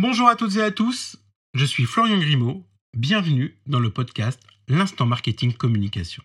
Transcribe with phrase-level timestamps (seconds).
[0.00, 1.16] Bonjour à toutes et à tous,
[1.54, 2.64] je suis Florian Grimaud,
[2.96, 6.22] bienvenue dans le podcast L'instant marketing communication.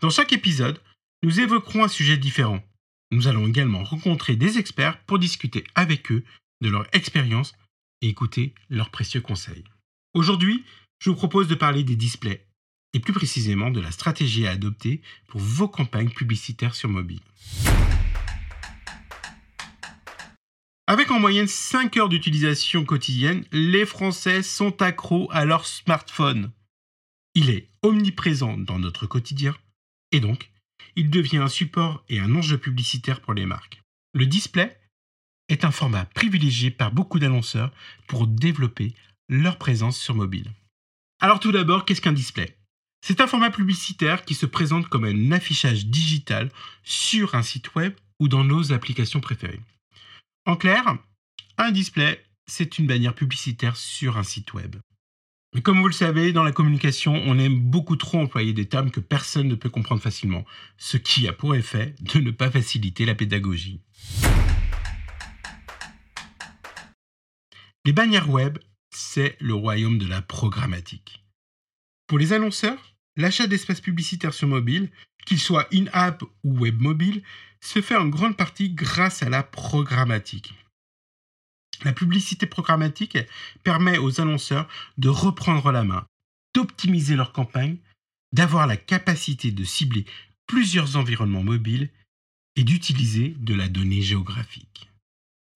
[0.00, 0.80] Dans chaque épisode,
[1.22, 2.60] nous évoquerons un sujet différent.
[3.12, 6.24] Nous allons également rencontrer des experts pour discuter avec eux
[6.60, 7.54] de leur expérience
[8.00, 9.62] et écouter leurs précieux conseils.
[10.12, 10.64] Aujourd'hui,
[10.98, 12.44] je vous propose de parler des displays
[12.94, 17.20] et plus précisément de la stratégie à adopter pour vos campagnes publicitaires sur mobile.
[20.92, 26.52] Avec en moyenne 5 heures d'utilisation quotidienne, les Français sont accros à leur smartphone.
[27.34, 29.56] Il est omniprésent dans notre quotidien
[30.10, 30.50] et donc
[30.94, 33.80] il devient un support et un enjeu publicitaire pour les marques.
[34.12, 34.78] Le display
[35.48, 37.72] est un format privilégié par beaucoup d'annonceurs
[38.06, 38.94] pour développer
[39.30, 40.52] leur présence sur mobile.
[41.22, 42.54] Alors tout d'abord, qu'est-ce qu'un display?
[43.00, 46.50] C'est un format publicitaire qui se présente comme un affichage digital
[46.82, 49.62] sur un site web ou dans nos applications préférées.
[50.44, 50.98] En clair,
[51.56, 54.74] un display, c'est une bannière publicitaire sur un site web.
[55.54, 58.90] Mais comme vous le savez, dans la communication, on aime beaucoup trop employer des termes
[58.90, 60.44] que personne ne peut comprendre facilement,
[60.78, 63.82] ce qui a pour effet de ne pas faciliter la pédagogie.
[67.84, 68.58] Les bannières web,
[68.90, 71.24] c'est le royaume de la programmatique.
[72.08, 74.90] Pour les annonceurs, l'achat d'espaces publicitaires sur mobile,
[75.26, 77.22] qu'il soit in-app ou web mobile,
[77.60, 80.54] se fait en grande partie grâce à la programmatique.
[81.84, 83.18] La publicité programmatique
[83.64, 86.06] permet aux annonceurs de reprendre la main,
[86.54, 87.78] d'optimiser leur campagne,
[88.32, 90.04] d'avoir la capacité de cibler
[90.46, 91.90] plusieurs environnements mobiles
[92.56, 94.90] et d'utiliser de la donnée géographique.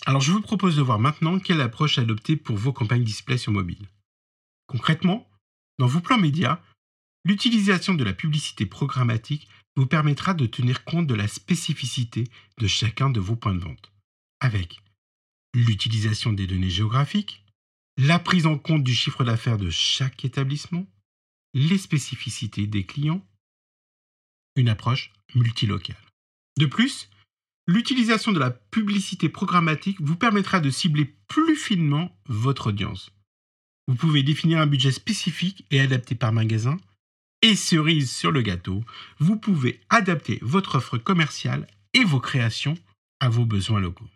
[0.05, 3.53] Alors je vous propose de voir maintenant quelle approche adopter pour vos campagnes display sur
[3.53, 3.89] mobile.
[4.67, 5.29] Concrètement,
[5.79, 6.61] dans vos plans médias,
[7.27, 13.11] l'utilisation de la publicité programmatique vous permettra de tenir compte de la spécificité de chacun
[13.11, 13.93] de vos points de vente,
[14.39, 14.81] avec
[15.53, 17.45] l'utilisation des données géographiques,
[17.99, 20.87] la prise en compte du chiffre d'affaires de chaque établissement,
[21.53, 23.27] les spécificités des clients,
[24.55, 25.97] une approche multilocale.
[26.59, 27.11] De plus,
[27.67, 33.11] l'utilisation de la publicité programmatique vous permettra de cibler plus finement votre audience.
[33.89, 36.79] Vous pouvez définir un budget spécifique et adapté par magasin.
[37.49, 38.83] Et cerise sur le gâteau,
[39.21, 42.75] vous pouvez adapter votre offre commerciale et vos créations
[43.21, 44.09] à vos besoins locaux.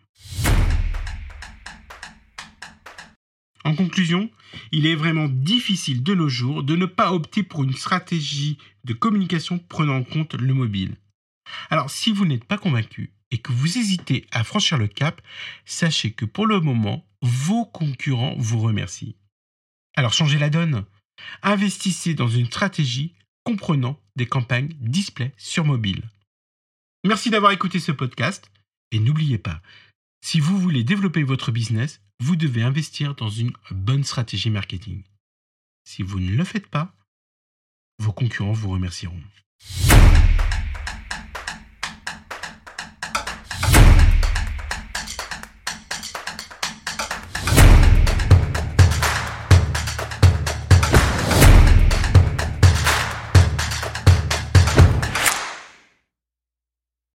[3.62, 4.28] En conclusion,
[4.72, 8.94] il est vraiment difficile de nos jours de ne pas opter pour une stratégie de
[8.94, 10.96] communication prenant en compte le mobile.
[11.70, 15.22] Alors si vous n'êtes pas convaincu et que vous hésitez à franchir le cap,
[15.64, 19.14] sachez que pour le moment, vos concurrents vous remercient.
[19.94, 20.84] Alors changez la donne.
[21.42, 23.14] Investissez dans une stratégie
[23.44, 26.02] comprenant des campagnes display sur mobile.
[27.04, 28.50] Merci d'avoir écouté ce podcast
[28.92, 29.62] et n'oubliez pas,
[30.22, 35.02] si vous voulez développer votre business, vous devez investir dans une bonne stratégie marketing.
[35.84, 36.94] Si vous ne le faites pas,
[37.98, 39.22] vos concurrents vous remercieront.